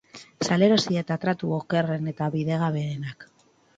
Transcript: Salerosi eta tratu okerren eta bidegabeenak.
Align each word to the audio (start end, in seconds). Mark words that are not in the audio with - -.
Salerosi 0.45 0.97
eta 1.01 1.17
tratu 1.25 1.53
okerren 1.59 2.13
eta 2.13 2.31
bidegabeenak. 2.37 3.29